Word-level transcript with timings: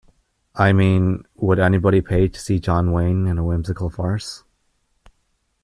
I 0.55 0.73
mean, 0.73 1.25
would 1.35 1.59
anybody 1.59 2.01
pay 2.01 2.27
to 2.27 2.39
see 2.39 2.59
John 2.59 2.91
Wayne 2.91 3.27
in 3.27 3.37
a 3.37 3.43
whimsical 3.43 3.91
farce? 3.91 4.43